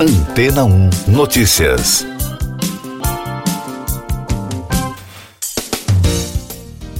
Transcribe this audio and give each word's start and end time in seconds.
Antena 0.00 0.64
1 0.64 0.90
Notícias. 1.08 2.06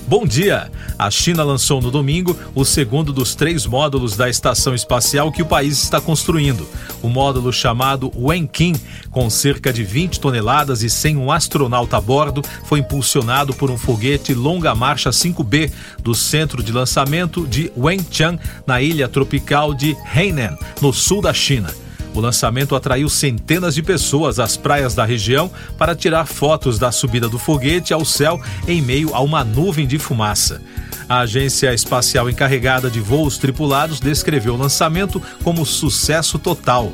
Bom 0.08 0.26
dia! 0.26 0.68
A 0.98 1.08
China 1.08 1.44
lançou 1.44 1.80
no 1.80 1.92
domingo 1.92 2.36
o 2.56 2.64
segundo 2.64 3.12
dos 3.12 3.36
três 3.36 3.66
módulos 3.66 4.16
da 4.16 4.28
estação 4.28 4.74
espacial 4.74 5.30
que 5.30 5.42
o 5.42 5.46
país 5.46 5.80
está 5.80 6.00
construindo. 6.00 6.66
O 7.00 7.08
módulo 7.08 7.52
chamado 7.52 8.10
Wenqin, 8.16 8.74
com 9.12 9.30
cerca 9.30 9.72
de 9.72 9.84
20 9.84 10.18
toneladas 10.18 10.82
e 10.82 10.90
sem 10.90 11.16
um 11.16 11.30
astronauta 11.30 11.98
a 11.98 12.00
bordo, 12.00 12.42
foi 12.64 12.80
impulsionado 12.80 13.54
por 13.54 13.70
um 13.70 13.78
foguete 13.78 14.34
longa 14.34 14.74
marcha 14.74 15.10
5B 15.10 15.70
do 16.00 16.16
centro 16.16 16.64
de 16.64 16.72
lançamento 16.72 17.46
de 17.46 17.70
Wenchang, 17.76 18.40
na 18.66 18.82
ilha 18.82 19.06
tropical 19.06 19.72
de 19.72 19.96
Hainan, 20.12 20.58
no 20.82 20.92
sul 20.92 21.22
da 21.22 21.32
China. 21.32 21.72
O 22.14 22.20
lançamento 22.20 22.74
atraiu 22.74 23.08
centenas 23.08 23.74
de 23.74 23.82
pessoas 23.82 24.38
às 24.38 24.56
praias 24.56 24.94
da 24.94 25.04
região 25.04 25.50
para 25.76 25.94
tirar 25.94 26.26
fotos 26.26 26.78
da 26.78 26.90
subida 26.90 27.28
do 27.28 27.38
foguete 27.38 27.92
ao 27.92 28.04
céu 28.04 28.40
em 28.66 28.82
meio 28.82 29.14
a 29.14 29.20
uma 29.20 29.44
nuvem 29.44 29.86
de 29.86 29.98
fumaça. 29.98 30.60
A 31.08 31.20
agência 31.20 31.72
espacial 31.72 32.28
encarregada 32.28 32.90
de 32.90 33.00
voos 33.00 33.38
tripulados 33.38 33.98
descreveu 33.98 34.54
o 34.54 34.58
lançamento 34.58 35.22
como 35.42 35.64
sucesso 35.64 36.38
total. 36.38 36.92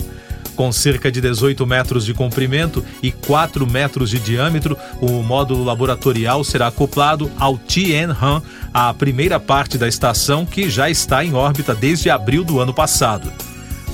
Com 0.54 0.70
cerca 0.70 1.10
de 1.10 1.20
18 1.20 1.66
metros 1.66 2.04
de 2.04 2.14
comprimento 2.14 2.84
e 3.02 3.10
4 3.10 3.66
metros 3.66 4.10
de 4.10 4.20
diâmetro, 4.20 4.78
o 5.00 5.20
módulo 5.20 5.64
laboratorial 5.64 6.44
será 6.44 6.68
acoplado 6.68 7.28
ao 7.38 7.58
Tianhe-Han, 7.58 8.40
a 8.72 8.94
primeira 8.94 9.40
parte 9.40 9.76
da 9.76 9.88
estação 9.88 10.46
que 10.46 10.70
já 10.70 10.88
está 10.88 11.24
em 11.24 11.34
órbita 11.34 11.74
desde 11.74 12.08
abril 12.08 12.44
do 12.44 12.60
ano 12.60 12.72
passado. 12.72 13.32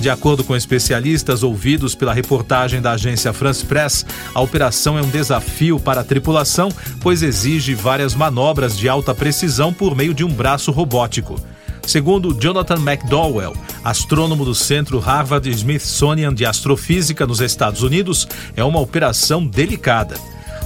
De 0.01 0.09
acordo 0.09 0.43
com 0.43 0.55
especialistas 0.55 1.43
ouvidos 1.43 1.93
pela 1.93 2.11
reportagem 2.11 2.81
da 2.81 2.93
agência 2.93 3.31
France 3.31 3.63
Press, 3.63 4.03
a 4.33 4.41
operação 4.41 4.97
é 4.97 5.01
um 5.01 5.07
desafio 5.07 5.79
para 5.79 6.01
a 6.01 6.03
tripulação, 6.03 6.69
pois 6.99 7.21
exige 7.21 7.75
várias 7.75 8.15
manobras 8.15 8.75
de 8.75 8.89
alta 8.89 9.13
precisão 9.13 9.71
por 9.71 9.95
meio 9.95 10.11
de 10.11 10.23
um 10.23 10.33
braço 10.33 10.71
robótico. 10.71 11.39
Segundo 11.85 12.33
Jonathan 12.33 12.79
McDowell, 12.79 13.55
astrônomo 13.83 14.43
do 14.43 14.55
Centro 14.55 14.97
Harvard 14.97 15.47
Smithsonian 15.47 16.33
de 16.33 16.47
Astrofísica 16.47 17.27
nos 17.27 17.39
Estados 17.39 17.83
Unidos, 17.83 18.27
é 18.55 18.63
uma 18.63 18.79
operação 18.79 19.45
delicada. 19.45 20.15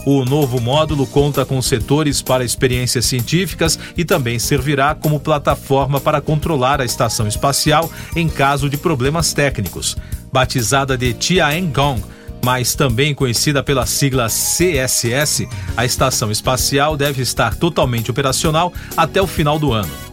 O 0.05 0.23
novo 0.23 0.61
módulo 0.61 1.07
conta 1.07 1.43
com 1.43 1.59
setores 1.63 2.21
para 2.21 2.43
experiências 2.43 3.05
científicas 3.05 3.79
e 3.97 4.05
também 4.05 4.37
servirá 4.37 4.93
como 4.93 5.19
plataforma 5.19 5.99
para 5.99 6.21
controlar 6.21 6.79
a 6.79 6.85
estação 6.85 7.27
espacial 7.27 7.89
em 8.15 8.29
caso 8.29 8.69
de 8.69 8.77
problemas 8.77 9.33
técnicos. 9.33 9.97
Batizada 10.31 10.95
de 10.95 11.11
Tiangong, 11.13 12.03
mas 12.43 12.75
também 12.75 13.15
conhecida 13.15 13.63
pela 13.63 13.87
sigla 13.87 14.27
CSS, 14.27 15.47
a 15.75 15.83
estação 15.83 16.29
espacial 16.29 16.95
deve 16.95 17.23
estar 17.23 17.55
totalmente 17.55 18.11
operacional 18.11 18.71
até 18.95 19.19
o 19.19 19.25
final 19.25 19.57
do 19.57 19.73
ano. 19.73 20.04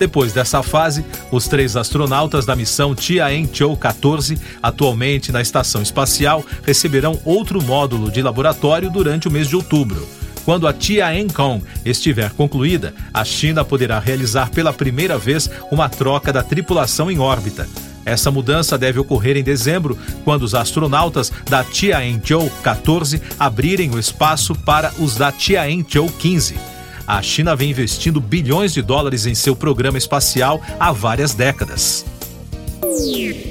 Depois 0.00 0.32
dessa 0.32 0.62
fase, 0.62 1.04
os 1.30 1.46
três 1.46 1.76
astronautas 1.76 2.46
da 2.46 2.56
missão 2.56 2.94
Tianzhou 2.94 3.76
14, 3.76 4.38
atualmente 4.62 5.30
na 5.30 5.42
estação 5.42 5.82
espacial, 5.82 6.42
receberão 6.62 7.20
outro 7.22 7.62
módulo 7.62 8.10
de 8.10 8.22
laboratório 8.22 8.90
durante 8.90 9.28
o 9.28 9.30
mês 9.30 9.46
de 9.46 9.56
outubro. 9.56 10.08
Quando 10.42 10.66
a 10.66 10.72
Tianhong 10.72 11.62
estiver 11.84 12.30
concluída, 12.30 12.94
a 13.12 13.22
China 13.26 13.62
poderá 13.62 13.98
realizar 13.98 14.48
pela 14.50 14.72
primeira 14.72 15.18
vez 15.18 15.50
uma 15.70 15.86
troca 15.86 16.32
da 16.32 16.42
tripulação 16.42 17.10
em 17.10 17.18
órbita. 17.18 17.68
Essa 18.02 18.30
mudança 18.30 18.78
deve 18.78 18.98
ocorrer 18.98 19.36
em 19.36 19.42
dezembro, 19.42 19.98
quando 20.24 20.44
os 20.44 20.54
astronautas 20.54 21.30
da 21.50 21.62
Tianzhou 21.62 22.48
14 22.62 23.20
abrirem 23.38 23.90
o 23.90 23.98
espaço 23.98 24.54
para 24.54 24.94
os 24.98 25.16
da 25.16 25.30
Tianzhou 25.30 26.08
15 26.08 26.69
a 27.10 27.20
China 27.22 27.56
vem 27.56 27.70
investindo 27.70 28.20
bilhões 28.20 28.72
de 28.72 28.80
dólares 28.80 29.26
em 29.26 29.34
seu 29.34 29.56
programa 29.56 29.98
espacial 29.98 30.60
há 30.78 30.92
várias 30.92 31.34
décadas. 31.34 32.06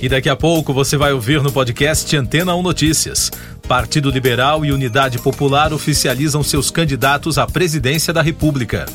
E 0.02 0.08
daqui 0.08 0.30
a 0.30 0.36
pouco 0.36 0.74
você 0.74 0.96
vai 0.96 1.12
ouvir 1.12 1.42
no 1.44 1.52
podcast 1.52 2.16
Antena 2.16 2.56
1 2.56 2.62
Notícias. 2.62 3.30
Partido 3.68 4.10
Liberal 4.10 4.66
e 4.66 4.72
Unidade 4.72 5.20
Popular 5.20 5.74
oficializam 5.74 6.42
seus 6.42 6.72
candidatos 6.72 7.38
à 7.38 7.46
presidência 7.46 8.14
da 8.14 8.22
República. 8.22 8.86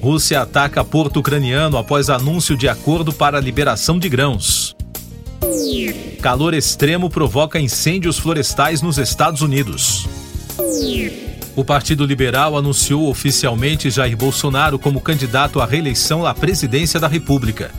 Rússia 0.00 0.40
ataca 0.40 0.82
porto 0.82 1.20
ucraniano 1.20 1.76
após 1.76 2.08
anúncio 2.08 2.56
de 2.56 2.68
acordo 2.68 3.12
para 3.12 3.36
a 3.36 3.40
liberação 3.40 3.98
de 3.98 4.08
grãos. 4.08 4.74
Calor 6.22 6.54
extremo 6.54 7.10
provoca 7.10 7.60
incêndios 7.60 8.18
florestais 8.18 8.80
nos 8.80 8.96
Estados 8.96 9.42
Unidos. 9.42 10.08
O 11.60 11.64
Partido 11.64 12.06
Liberal 12.06 12.56
anunciou 12.56 13.10
oficialmente 13.10 13.90
Jair 13.90 14.16
Bolsonaro 14.16 14.78
como 14.78 14.98
candidato 14.98 15.60
à 15.60 15.66
reeleição 15.66 16.24
à 16.24 16.32
presidência 16.32 16.98
da 16.98 17.06
República. 17.06 17.70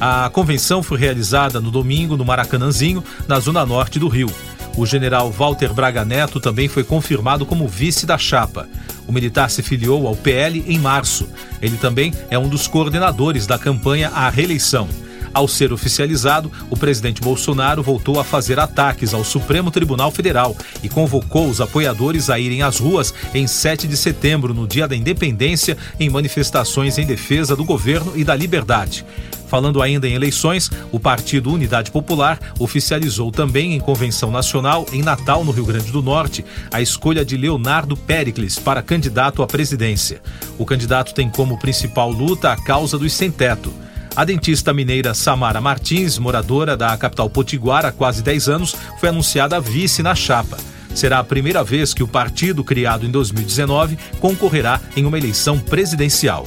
A 0.00 0.30
convenção 0.30 0.82
foi 0.82 0.98
realizada 0.98 1.60
no 1.60 1.70
domingo 1.70 2.16
no 2.16 2.24
Maracanãzinho, 2.24 3.04
na 3.28 3.38
zona 3.38 3.66
norte 3.66 3.98
do 3.98 4.08
Rio. 4.08 4.32
O 4.74 4.86
general 4.86 5.30
Walter 5.30 5.70
Braga 5.74 6.02
Neto 6.02 6.40
também 6.40 6.66
foi 6.66 6.82
confirmado 6.82 7.44
como 7.44 7.68
vice 7.68 8.06
da 8.06 8.16
chapa. 8.16 8.66
O 9.06 9.12
militar 9.12 9.50
se 9.50 9.62
filiou 9.62 10.06
ao 10.06 10.16
PL 10.16 10.64
em 10.66 10.78
março. 10.78 11.28
Ele 11.60 11.76
também 11.76 12.14
é 12.30 12.38
um 12.38 12.48
dos 12.48 12.66
coordenadores 12.66 13.46
da 13.46 13.58
campanha 13.58 14.08
à 14.14 14.30
reeleição. 14.30 14.88
Ao 15.36 15.46
ser 15.46 15.70
oficializado, 15.70 16.50
o 16.70 16.78
presidente 16.78 17.20
Bolsonaro 17.20 17.82
voltou 17.82 18.18
a 18.18 18.24
fazer 18.24 18.58
ataques 18.58 19.12
ao 19.12 19.22
Supremo 19.22 19.70
Tribunal 19.70 20.10
Federal 20.10 20.56
e 20.82 20.88
convocou 20.88 21.46
os 21.46 21.60
apoiadores 21.60 22.30
a 22.30 22.38
irem 22.38 22.62
às 22.62 22.78
ruas 22.78 23.12
em 23.34 23.46
7 23.46 23.86
de 23.86 23.98
setembro, 23.98 24.54
no 24.54 24.66
Dia 24.66 24.88
da 24.88 24.96
Independência, 24.96 25.76
em 26.00 26.08
manifestações 26.08 26.96
em 26.96 27.04
defesa 27.04 27.54
do 27.54 27.66
governo 27.66 28.14
e 28.16 28.24
da 28.24 28.34
liberdade. 28.34 29.04
Falando 29.46 29.82
ainda 29.82 30.08
em 30.08 30.14
eleições, 30.14 30.70
o 30.90 30.98
Partido 30.98 31.52
Unidade 31.52 31.90
Popular 31.90 32.40
oficializou 32.58 33.30
também 33.30 33.74
em 33.74 33.78
convenção 33.78 34.30
nacional 34.30 34.86
em 34.90 35.02
Natal, 35.02 35.44
no 35.44 35.52
Rio 35.52 35.66
Grande 35.66 35.92
do 35.92 36.00
Norte, 36.02 36.46
a 36.72 36.80
escolha 36.80 37.26
de 37.26 37.36
Leonardo 37.36 37.94
Pericles 37.94 38.58
para 38.58 38.80
candidato 38.80 39.42
à 39.42 39.46
presidência. 39.46 40.22
O 40.56 40.64
candidato 40.64 41.12
tem 41.12 41.28
como 41.28 41.58
principal 41.58 42.10
luta 42.10 42.50
a 42.50 42.56
causa 42.56 42.98
dos 42.98 43.12
sem-teto. 43.12 43.84
A 44.16 44.24
dentista 44.24 44.72
mineira 44.72 45.12
Samara 45.12 45.60
Martins, 45.60 46.18
moradora 46.18 46.74
da 46.74 46.96
capital 46.96 47.28
potiguara 47.28 47.88
há 47.88 47.92
quase 47.92 48.22
10 48.22 48.48
anos, 48.48 48.74
foi 48.98 49.10
anunciada 49.10 49.60
vice 49.60 50.02
na 50.02 50.14
chapa. 50.14 50.56
Será 50.94 51.18
a 51.18 51.24
primeira 51.24 51.62
vez 51.62 51.92
que 51.92 52.02
o 52.02 52.08
partido, 52.08 52.64
criado 52.64 53.04
em 53.04 53.10
2019, 53.10 53.98
concorrerá 54.18 54.80
em 54.96 55.04
uma 55.04 55.18
eleição 55.18 55.58
presidencial. 55.58 56.46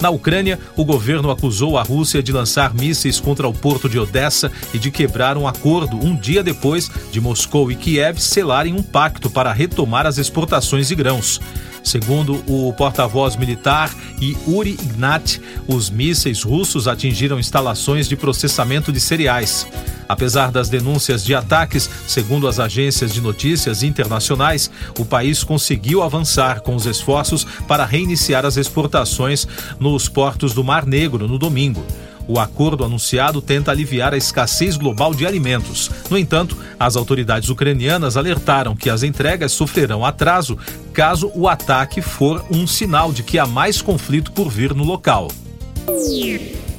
Na 0.00 0.10
Ucrânia, 0.10 0.58
o 0.76 0.84
governo 0.84 1.30
acusou 1.30 1.76
a 1.76 1.82
Rússia 1.82 2.22
de 2.22 2.32
lançar 2.32 2.72
mísseis 2.72 3.18
contra 3.18 3.48
o 3.48 3.52
porto 3.52 3.88
de 3.88 3.98
Odessa 3.98 4.50
e 4.72 4.78
de 4.78 4.90
quebrar 4.90 5.36
um 5.36 5.46
acordo 5.46 5.96
um 5.96 6.14
dia 6.14 6.42
depois 6.42 6.90
de 7.10 7.20
Moscou 7.20 7.70
e 7.70 7.74
Kiev 7.74 8.18
selarem 8.18 8.74
um 8.74 8.82
pacto 8.82 9.28
para 9.28 9.52
retomar 9.52 10.06
as 10.06 10.18
exportações 10.18 10.88
de 10.88 10.94
grãos. 10.94 11.40
Segundo 11.82 12.44
o 12.46 12.72
porta-voz 12.74 13.34
militar 13.34 13.90
Yuri 14.20 14.72
Ignat, 14.72 15.40
os 15.66 15.90
mísseis 15.90 16.42
russos 16.42 16.86
atingiram 16.86 17.38
instalações 17.38 18.08
de 18.08 18.16
processamento 18.16 18.92
de 18.92 19.00
cereais. 19.00 19.66
Apesar 20.08 20.50
das 20.50 20.68
denúncias 20.68 21.24
de 21.24 21.34
ataques, 21.34 21.88
segundo 22.06 22.48
as 22.48 22.58
agências 22.58 23.12
de 23.12 23.20
notícias 23.20 23.82
internacionais, 23.82 24.70
o 24.98 25.04
país 25.04 25.44
conseguiu 25.44 26.02
avançar 26.02 26.60
com 26.62 26.74
os 26.74 26.86
esforços 26.86 27.44
para 27.66 27.84
reiniciar 27.84 28.46
as 28.46 28.56
exportações 28.56 29.46
nos 29.78 30.08
portos 30.08 30.54
do 30.54 30.64
Mar 30.64 30.86
Negro 30.86 31.28
no 31.28 31.38
domingo. 31.38 31.84
O 32.28 32.38
acordo 32.38 32.84
anunciado 32.84 33.40
tenta 33.40 33.70
aliviar 33.70 34.12
a 34.12 34.16
escassez 34.16 34.76
global 34.76 35.14
de 35.14 35.26
alimentos. 35.26 35.90
No 36.10 36.18
entanto, 36.18 36.58
as 36.78 36.94
autoridades 36.94 37.48
ucranianas 37.48 38.18
alertaram 38.18 38.76
que 38.76 38.90
as 38.90 39.02
entregas 39.02 39.52
sofrerão 39.52 40.04
atraso 40.04 40.58
caso 40.92 41.32
o 41.34 41.48
ataque 41.48 42.02
for 42.02 42.44
um 42.50 42.66
sinal 42.66 43.12
de 43.12 43.22
que 43.22 43.38
há 43.38 43.46
mais 43.46 43.80
conflito 43.80 44.30
por 44.32 44.50
vir 44.50 44.74
no 44.74 44.84
local. 44.84 45.28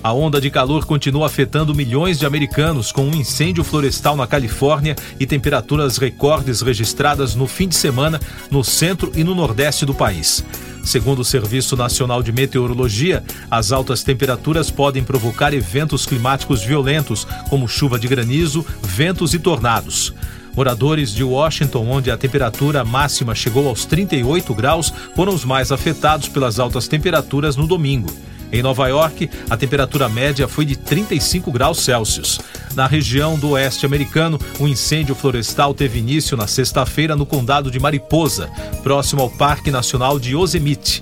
A 0.02 0.14
onda 0.14 0.40
de 0.40 0.50
calor 0.50 0.86
continua 0.86 1.26
afetando 1.26 1.76
milhões 1.76 2.18
de 2.18 2.26
americanos, 2.26 2.90
com 2.90 3.04
um 3.04 3.14
incêndio 3.14 3.66
florestal 3.66 4.16
na 4.16 4.26
Califórnia 4.26 4.96
e 5.20 5.26
temperaturas 5.26 5.98
recordes 5.98 6.62
registradas 6.62 7.36
no 7.36 7.46
fim 7.48 7.68
de 7.68 7.76
semana 7.76 8.18
no 8.50 8.64
centro 8.64 9.12
e 9.14 9.26
no 9.26 9.36
nordeste 9.36 9.86
do 9.86 9.94
país. 9.94 10.46
Segundo 10.86 11.20
o 11.20 11.26
Serviço 11.26 11.76
Nacional 11.76 12.24
de 12.24 12.32
Meteorologia, 12.32 13.22
as 13.52 13.74
altas 13.74 14.02
temperaturas 14.02 14.72
podem 14.72 15.04
provocar 15.04 15.54
eventos 15.54 16.06
climáticos 16.06 16.64
violentos, 16.64 17.28
como 17.50 17.68
chuva 17.68 18.00
de 18.00 18.08
granizo, 18.08 18.66
ventos 18.82 19.34
e 19.34 19.40
tornados. 19.40 20.14
Moradores 20.56 21.14
de 21.14 21.26
Washington, 21.26 21.86
onde 21.90 22.10
a 22.10 22.18
temperatura 22.18 22.86
máxima 22.86 23.36
chegou 23.36 23.68
aos 23.68 23.84
38 23.84 24.54
graus, 24.54 24.94
foram 25.14 25.34
os 25.34 25.44
mais 25.44 25.74
afetados 25.74 26.30
pelas 26.30 26.58
altas 26.58 26.88
temperaturas 26.88 27.58
no 27.58 27.68
domingo. 27.68 28.10
Em 28.52 28.62
Nova 28.64 28.88
York, 28.88 29.30
a 29.50 29.56
temperatura 29.56 30.10
média 30.10 30.48
foi 30.48 30.66
de 30.66 30.76
35 30.76 31.52
graus 31.52 31.80
Celsius. 31.80 32.40
Na 32.76 32.88
região 32.88 33.38
do 33.38 33.52
oeste 33.52 33.86
americano, 33.86 34.40
um 34.60 34.68
incêndio 34.68 35.14
florestal 35.14 35.74
teve 35.74 36.00
início 36.00 36.36
na 36.36 36.48
sexta-feira 36.48 37.16
no 37.16 37.26
condado 37.26 37.70
de 37.70 37.80
Mariposa, 37.80 38.50
próximo 38.82 39.22
ao 39.22 39.30
Parque 39.30 39.70
Nacional 39.70 40.20
de 40.20 40.36
Yosemite. 40.36 41.02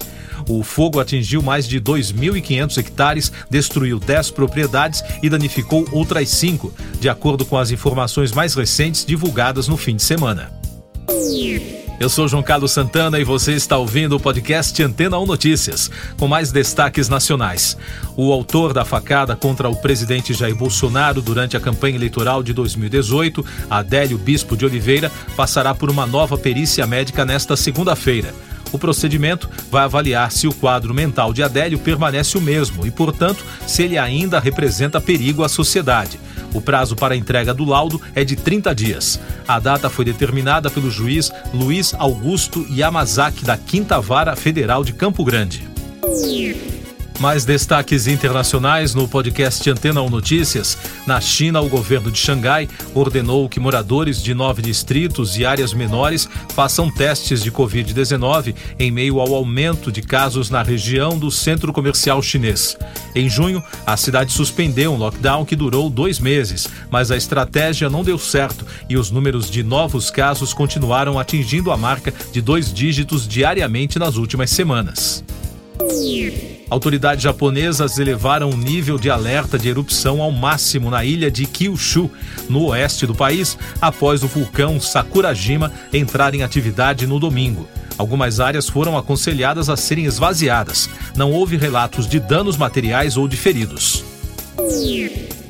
O 0.50 0.64
fogo 0.64 1.00
atingiu 1.00 1.42
mais 1.42 1.68
de 1.68 1.80
2.500 1.80 2.78
hectares, 2.78 3.32
destruiu 3.50 4.00
10 4.00 4.32
propriedades 4.32 5.04
e 5.22 5.30
danificou 5.30 5.86
outras 5.92 6.30
5, 6.30 6.74
de 7.00 7.10
acordo 7.10 7.46
com 7.46 7.58
as 7.58 7.72
informações 7.72 8.32
mais 8.32 8.54
recentes 8.54 9.06
divulgadas 9.06 9.68
no 9.68 9.76
fim 9.76 9.96
de 9.96 10.04
semana. 10.04 10.52
Eu 12.00 12.10
sou 12.10 12.28
João 12.28 12.44
Carlos 12.44 12.72
Santana 12.72 13.20
e 13.20 13.24
você 13.24 13.54
está 13.54 13.76
ouvindo 13.76 14.16
o 14.16 14.20
podcast 14.20 14.84
Antena 14.84 15.18
1 15.18 15.26
Notícias, 15.26 15.90
com 16.20 16.28
mais 16.28 16.52
destaques 16.52 17.10
nacionais. 17.10 17.76
O 18.16 18.32
autor 18.32 18.72
da 18.72 18.86
facada 18.86 19.36
contra 19.36 19.68
o 19.68 19.76
presidente 19.76 20.32
Jair 20.32 20.56
Bolsonaro 20.56 21.24
durante 21.24 21.58
a 21.58 21.60
campanha 21.60 21.96
eleitoral 21.96 22.44
de 22.44 22.54
2018, 22.54 23.44
Adélio 23.68 24.16
Bispo 24.20 24.56
de 24.56 24.64
Oliveira, 24.64 25.12
passará 25.36 25.74
por 25.74 25.90
uma 25.90 26.06
nova 26.06 26.38
perícia 26.38 26.86
médica 26.86 27.26
nesta 27.26 27.56
segunda-feira. 27.56 28.32
O 28.72 28.78
procedimento 28.78 29.50
vai 29.72 29.84
avaliar 29.84 30.32
se 30.32 30.48
o 30.48 30.54
quadro 30.54 30.94
mental 30.94 31.34
de 31.34 31.42
Adélio 31.42 31.80
permanece 31.80 32.38
o 32.38 32.42
mesmo 32.42 32.86
e, 32.86 32.92
portanto, 32.92 33.44
se 33.66 33.82
ele 33.82 33.98
ainda 33.98 34.40
representa 34.40 35.02
perigo 35.02 35.44
à 35.44 35.50
sociedade. 35.50 36.20
O 36.54 36.62
prazo 36.62 36.96
para 36.96 37.16
entrega 37.16 37.54
do 37.54 37.66
laudo 37.66 38.02
é 38.16 38.24
de 38.24 38.36
30 38.36 38.74
dias. 38.74 39.20
A 39.48 39.60
data 39.60 39.90
foi 39.90 40.06
determinada 40.06 40.70
pelo 40.70 40.90
juiz 40.90 41.32
Luiz 41.54 41.94
Augusto 41.94 42.66
Yamazaki 42.70 43.44
da 43.44 43.58
Quinta 43.58 44.00
Vara 44.00 44.36
Federal 44.36 44.84
de 44.84 44.94
Campo 44.94 45.24
Grande. 45.24 45.68
Mais 47.20 47.44
destaques 47.44 48.06
internacionais 48.06 48.94
no 48.94 49.08
podcast 49.08 49.68
Antena 49.68 50.04
1 50.04 50.10
Notícias. 50.10 50.78
Na 51.08 51.20
China, 51.20 51.62
o 51.62 51.68
governo 51.68 52.12
de 52.12 52.20
Xangai 52.20 52.70
ordenou 52.94 53.50
que 53.50 53.60
moradores 53.60 54.22
de 54.22 54.36
nove 54.36 54.62
distritos 54.62 55.36
e 55.36 55.44
áreas 55.44 55.74
menores 55.74 56.30
façam 56.50 56.92
testes 56.92 57.42
de 57.42 57.52
Covid-19 57.52 58.54
em 58.78 58.92
meio 58.92 59.20
ao 59.20 59.34
aumento 59.34 59.92
de 59.92 60.04
casos 60.04 60.52
na 60.52 60.62
região 60.62 61.18
do 61.18 61.32
centro 61.32 61.74
comercial 61.74 62.22
chinês. 62.22 62.78
Em 63.16 63.28
junho, 63.28 63.64
a 63.84 63.98
cidade 63.98 64.32
suspendeu 64.32 64.94
um 64.94 64.98
lockdown 64.98 65.44
que 65.44 65.56
durou 65.56 65.90
dois 65.90 66.20
meses, 66.20 66.68
mas 66.92 67.10
a 67.10 67.18
estratégia 67.18 67.90
não 67.90 68.04
deu 68.04 68.20
certo 68.20 68.64
e 68.88 68.96
os 68.96 69.10
números 69.10 69.50
de 69.50 69.64
novos 69.64 70.12
casos 70.12 70.54
continuaram 70.54 71.18
atingindo 71.18 71.72
a 71.72 71.78
marca 71.78 72.14
de 72.32 72.42
dois 72.42 72.72
dígitos 72.72 73.28
diariamente 73.28 73.98
nas 73.98 74.18
últimas 74.18 74.52
semanas. 74.52 75.24
Autoridades 76.70 77.24
japonesas 77.24 77.98
elevaram 77.98 78.50
o 78.50 78.58
nível 78.58 78.98
de 78.98 79.10
alerta 79.10 79.58
de 79.58 79.70
erupção 79.70 80.22
ao 80.22 80.32
máximo 80.32 80.90
na 80.90 81.06
ilha 81.06 81.32
de 81.32 81.46
Kyushu, 81.46 82.12
no 82.50 82.66
oeste 82.66 83.06
do 83.08 83.16
país, 83.16 83.58
após 83.82 84.22
o 84.22 84.28
vulcão 84.28 84.80
Sakurajima 84.80 85.72
entrar 85.94 86.36
em 86.36 86.44
atividade 86.44 87.08
no 87.08 87.20
domingo. 87.20 87.68
Algumas 87.98 88.40
áreas 88.40 88.68
foram 88.70 88.98
aconselhadas 88.98 89.70
a 89.70 89.78
serem 89.78 90.06
esvaziadas. 90.06 90.90
Não 91.16 91.32
houve 91.32 91.56
relatos 91.58 92.08
de 92.08 92.20
danos 92.20 92.58
materiais 92.58 93.18
ou 93.18 93.28
de 93.28 93.38
feridos. 93.38 94.04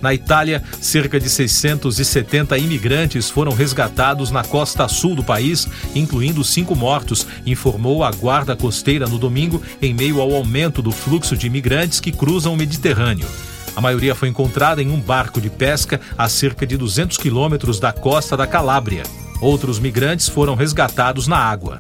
Na 0.01 0.13
Itália, 0.13 0.61
cerca 0.79 1.19
de 1.19 1.29
670 1.29 2.57
imigrantes 2.57 3.29
foram 3.29 3.51
resgatados 3.51 4.29
na 4.31 4.44
costa 4.44 4.88
sul 4.88 5.15
do 5.15 5.23
país, 5.23 5.67
incluindo 5.95 6.44
cinco 6.44 6.75
mortos, 6.75 7.25
informou 7.45 8.03
a 8.03 8.11
Guarda 8.11 8.55
Costeira 8.55 9.07
no 9.07 9.17
domingo, 9.17 9.61
em 9.81 9.94
meio 9.94 10.21
ao 10.21 10.33
aumento 10.33 10.81
do 10.81 10.91
fluxo 10.91 11.35
de 11.35 11.47
imigrantes 11.47 11.99
que 11.99 12.11
cruzam 12.11 12.53
o 12.53 12.57
Mediterrâneo. 12.57 13.27
A 13.75 13.81
maioria 13.81 14.15
foi 14.15 14.27
encontrada 14.27 14.81
em 14.81 14.89
um 14.89 14.99
barco 14.99 15.39
de 15.39 15.49
pesca 15.49 16.01
a 16.17 16.27
cerca 16.27 16.65
de 16.65 16.75
200 16.77 17.17
quilômetros 17.17 17.79
da 17.79 17.91
costa 17.91 18.35
da 18.35 18.47
Calábria. 18.47 19.03
Outros 19.39 19.79
migrantes 19.79 20.27
foram 20.27 20.55
resgatados 20.55 21.27
na 21.27 21.38
água. 21.38 21.77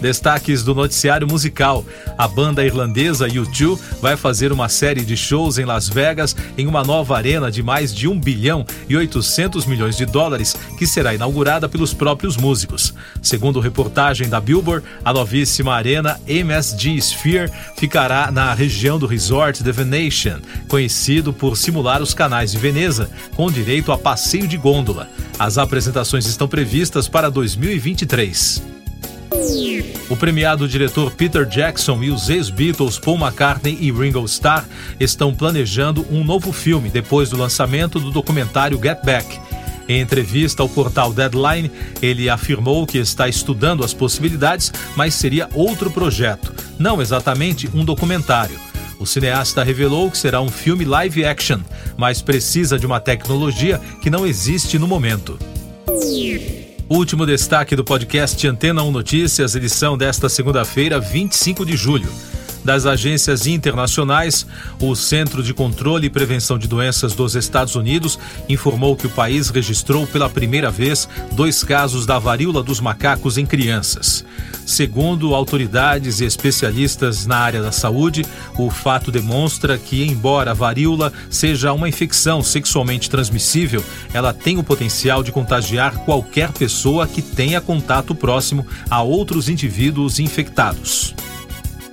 Destaques 0.00 0.62
do 0.62 0.74
noticiário 0.74 1.26
musical. 1.26 1.84
A 2.16 2.26
banda 2.26 2.64
irlandesa 2.64 3.28
U2 3.28 3.78
vai 4.00 4.16
fazer 4.16 4.52
uma 4.52 4.68
série 4.68 5.04
de 5.04 5.16
shows 5.16 5.58
em 5.58 5.64
Las 5.64 5.88
Vegas 5.88 6.34
em 6.56 6.66
uma 6.66 6.82
nova 6.82 7.16
arena 7.16 7.50
de 7.50 7.62
mais 7.62 7.94
de 7.94 8.08
1 8.08 8.18
bilhão 8.18 8.64
e 8.88 8.96
800 8.96 9.66
milhões 9.66 9.96
de 9.96 10.06
dólares 10.06 10.56
que 10.78 10.86
será 10.86 11.14
inaugurada 11.14 11.68
pelos 11.68 11.92
próprios 11.92 12.36
músicos. 12.36 12.94
Segundo 13.20 13.60
reportagem 13.60 14.28
da 14.28 14.40
Billboard, 14.40 14.86
a 15.04 15.12
novíssima 15.12 15.74
arena 15.74 16.20
MSG 16.26 16.96
Sphere 16.98 17.50
ficará 17.76 18.30
na 18.30 18.54
região 18.54 18.98
do 18.98 19.06
Resort 19.06 19.62
The 19.62 19.72
Venetian, 19.72 20.40
conhecido 20.68 21.32
por 21.32 21.56
simular 21.56 22.00
os 22.00 22.14
canais 22.14 22.52
de 22.52 22.58
Veneza, 22.58 23.10
com 23.36 23.50
direito 23.50 23.92
a 23.92 23.98
passeio 23.98 24.46
de 24.46 24.56
gôndola. 24.56 25.08
As 25.38 25.58
apresentações 25.58 26.26
estão 26.26 26.48
previstas 26.48 27.08
para 27.08 27.30
2023. 27.30 28.77
O 30.10 30.16
premiado 30.16 30.66
diretor 30.66 31.10
Peter 31.12 31.44
Jackson 31.44 32.02
e 32.02 32.10
os 32.10 32.30
ex-Beatles 32.30 32.98
Paul 32.98 33.18
McCartney 33.18 33.76
e 33.78 33.92
Ringo 33.92 34.24
Starr 34.24 34.64
estão 34.98 35.34
planejando 35.34 36.06
um 36.10 36.24
novo 36.24 36.50
filme 36.50 36.88
depois 36.88 37.28
do 37.28 37.36
lançamento 37.36 38.00
do 38.00 38.10
documentário 38.10 38.80
Get 38.82 39.04
Back. 39.04 39.38
Em 39.86 40.00
entrevista 40.00 40.62
ao 40.62 40.68
portal 40.68 41.12
Deadline, 41.12 41.70
ele 42.00 42.30
afirmou 42.30 42.86
que 42.86 42.96
está 42.96 43.28
estudando 43.28 43.84
as 43.84 43.92
possibilidades, 43.92 44.72
mas 44.96 45.12
seria 45.12 45.48
outro 45.52 45.90
projeto, 45.90 46.54
não 46.78 47.02
exatamente 47.02 47.68
um 47.74 47.84
documentário. 47.84 48.58
O 48.98 49.06
cineasta 49.06 49.62
revelou 49.62 50.10
que 50.10 50.18
será 50.18 50.40
um 50.40 50.48
filme 50.48 50.86
live 50.86 51.24
action, 51.24 51.60
mas 51.98 52.22
precisa 52.22 52.78
de 52.78 52.86
uma 52.86 52.98
tecnologia 52.98 53.78
que 54.02 54.10
não 54.10 54.26
existe 54.26 54.78
no 54.78 54.88
momento. 54.88 55.38
Último 56.90 57.26
destaque 57.26 57.76
do 57.76 57.84
podcast 57.84 58.48
Antena 58.48 58.82
1 58.82 58.90
Notícias, 58.90 59.54
edição 59.54 59.96
desta 59.96 60.26
segunda-feira, 60.26 60.98
25 60.98 61.66
de 61.66 61.76
julho. 61.76 62.10
Das 62.64 62.86
agências 62.86 63.46
internacionais, 63.46 64.46
o 64.80 64.94
Centro 64.94 65.42
de 65.42 65.54
Controle 65.54 66.06
e 66.06 66.10
Prevenção 66.10 66.58
de 66.58 66.68
Doenças 66.68 67.14
dos 67.14 67.34
Estados 67.34 67.74
Unidos 67.74 68.18
informou 68.48 68.96
que 68.96 69.06
o 69.06 69.10
país 69.10 69.48
registrou 69.48 70.06
pela 70.06 70.28
primeira 70.28 70.70
vez 70.70 71.08
dois 71.32 71.62
casos 71.62 72.04
da 72.04 72.18
varíola 72.18 72.62
dos 72.62 72.80
macacos 72.80 73.38
em 73.38 73.46
crianças. 73.46 74.24
Segundo 74.66 75.34
autoridades 75.34 76.20
e 76.20 76.26
especialistas 76.26 77.24
na 77.24 77.38
área 77.38 77.62
da 77.62 77.72
saúde, 77.72 78.26
o 78.58 78.68
fato 78.68 79.10
demonstra 79.10 79.78
que, 79.78 80.04
embora 80.04 80.50
a 80.50 80.54
varíola 80.54 81.10
seja 81.30 81.72
uma 81.72 81.88
infecção 81.88 82.42
sexualmente 82.42 83.08
transmissível, 83.08 83.82
ela 84.12 84.34
tem 84.34 84.58
o 84.58 84.62
potencial 84.62 85.22
de 85.22 85.32
contagiar 85.32 86.04
qualquer 86.04 86.52
pessoa 86.52 87.06
que 87.06 87.22
tenha 87.22 87.62
contato 87.62 88.14
próximo 88.14 88.66
a 88.90 89.02
outros 89.02 89.48
indivíduos 89.48 90.18
infectados. 90.18 91.14